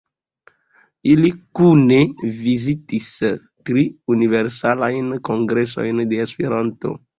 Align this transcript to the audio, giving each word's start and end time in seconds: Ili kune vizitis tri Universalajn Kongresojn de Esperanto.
Ili 1.11 1.29
kune 1.59 1.99
vizitis 2.39 3.11
tri 3.69 3.85
Universalajn 4.17 5.15
Kongresojn 5.31 6.03
de 6.11 6.23
Esperanto. 6.29 6.99